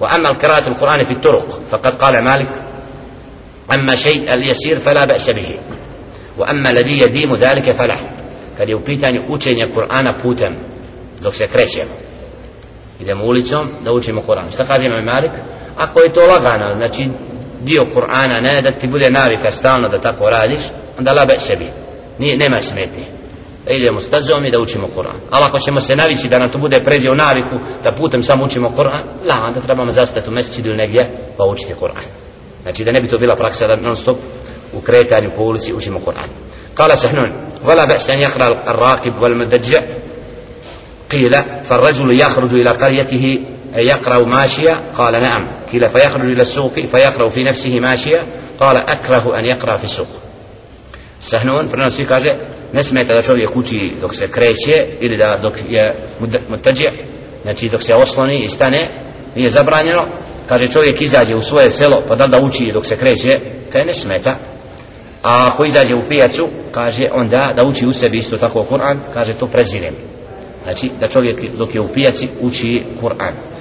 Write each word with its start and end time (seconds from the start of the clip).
وأما 0.00 0.32
قراءة 0.32 0.68
القرآن 0.68 1.02
في 1.04 1.10
الطرق 1.12 1.48
فقد 1.70 1.94
قال 1.94 2.24
مالك 2.24 2.62
أما 3.72 3.96
شيء 3.96 4.34
اليسير 4.34 4.78
فلا 4.78 5.04
بأس 5.04 5.30
به 5.30 5.58
وأما 6.38 6.70
الذي 6.70 7.00
يديم 7.00 7.34
ذلك 7.36 7.70
فلا. 7.70 8.14
كان 8.58 8.68
يبيتان 8.68 9.14
يؤتين 9.14 9.62
القرآن 9.62 10.04
بوتم 10.22 10.56
لو 11.22 11.30
سكرشم 11.30 11.86
إذا 13.00 13.14
مولتهم 13.14 13.68
نؤتين 13.84 14.16
القرآن 14.18 14.44
استقاد 14.44 14.80
من 14.80 15.04
مالك 15.04 15.32
أقوي 15.78 16.08
طلقنا 16.08 16.86
نتي 16.86 17.10
dio 17.64 17.84
Kur'ana 17.92 18.40
ne 18.40 18.62
da 18.62 18.72
ti 18.72 18.86
bude 18.88 19.10
navika 19.10 19.50
stalno 19.50 19.88
da 19.88 19.98
tako 20.00 20.30
radiš 20.30 20.62
onda 20.98 21.12
la 21.12 21.24
be 21.26 21.38
sebi 21.38 21.68
nema 22.18 22.62
smetnje. 22.62 23.19
Da 23.66 23.72
idemo 23.74 24.00
stazom 24.00 24.44
i 24.44 24.50
da 24.50 24.60
učimo 24.60 24.88
Kur'an 24.96 25.18
ali 25.30 25.44
ako 25.44 25.58
ćemo 25.58 25.80
se 25.80 25.94
navići 25.94 26.28
da 26.28 26.38
nam 26.38 26.50
to 26.50 26.58
bude 26.58 26.80
pređe 26.84 27.10
u 27.10 27.14
naviku 27.14 27.56
da 27.84 27.92
putem 27.92 28.22
samo 28.22 28.44
učimo 28.44 28.68
Kur'an 28.68 29.02
la 29.28 29.36
onda 29.46 29.60
trebamo 29.60 29.92
zastati 29.92 30.28
u 30.28 30.32
mesecidu 30.32 30.68
ili 30.68 30.76
negdje 30.76 31.10
pa 31.36 31.44
učiti 31.44 31.74
Kur'an 31.80 32.06
znači 32.62 32.84
da 32.84 32.92
ne 32.92 33.00
bi 33.00 33.08
to 33.08 33.18
bila 33.18 33.36
praksa 33.36 33.66
da 33.66 33.76
non 33.76 33.96
stop 33.96 34.16
u 34.72 34.80
kretanju 34.80 35.30
po 35.36 35.42
ulici 35.42 35.74
učimo 35.74 36.00
Kur'an 36.06 36.28
قال 36.76 36.98
سهنون 36.98 37.48
ولا 37.64 37.84
بأس 37.84 38.10
أن 38.10 38.18
يقرأ 38.18 38.70
الراكب 38.70 39.22
والمدجع 39.22 39.80
قيل 41.10 41.34
فالرجل 41.64 42.20
يخرج 42.20 42.54
إلى 42.54 42.70
قريته 42.70 43.38
يقرأ 43.76 44.26
ماشيا 44.26 44.92
قال 44.94 45.22
نعم 45.22 45.48
قيل 45.72 45.88
فيخرج 45.88 46.24
إلى 46.24 46.42
السوق 46.42 46.74
فيقرأ 46.80 47.28
في 47.28 47.44
نفسه 47.48 47.80
ماشيا 47.80 48.22
قال 48.60 48.76
أكره 48.76 49.24
أن 49.40 49.56
يقرأ 49.56 49.76
في 49.76 49.84
السوق 49.84 50.08
Sahnun 51.20 51.68
prenosi 51.68 52.04
kaže 52.04 52.28
ne 52.72 52.82
smeta 52.82 53.14
da 53.14 53.22
čovjek 53.22 53.56
uči 53.56 53.92
dok 54.00 54.14
se 54.14 54.28
kreće 54.28 54.86
ili 55.00 55.16
da 55.16 55.38
dok 55.42 55.54
je 55.68 55.94
mutađe 56.48 56.84
znači 57.42 57.68
dok 57.68 57.82
se 57.82 57.94
osloni 57.94 58.42
i 58.42 58.48
stane 58.48 58.90
nije 59.36 59.48
zabranjeno. 59.48 60.04
Kaže 60.48 60.68
čovjek 60.68 61.00
izađe 61.00 61.34
u 61.34 61.42
svoje 61.42 61.70
selo 61.70 62.02
pa 62.08 62.14
da 62.14 62.26
da 62.26 62.38
uči 62.42 62.70
dok 62.72 62.86
se 62.86 62.96
kreće 62.96 63.38
kaže 63.72 63.84
ne 63.84 63.92
smeta. 63.92 64.36
A 65.22 65.50
ako 65.52 65.64
izađe 65.64 65.94
u 65.94 66.08
pijacu 66.08 66.48
kaže 66.72 67.04
onda 67.12 67.52
da 67.56 67.68
uči 67.68 67.86
u 67.86 67.92
sebi 67.92 68.18
isto 68.18 68.36
tako 68.36 68.66
Kur'an 68.70 68.96
kaže 69.14 69.32
to 69.32 69.46
prezirem. 69.46 69.94
Znači 70.62 70.90
da 71.00 71.08
čovjek 71.08 71.56
dok 71.58 71.74
je 71.74 71.80
u 71.80 71.88
pijaci 71.88 72.28
uči 72.40 72.82
Kur'an. 73.02 73.32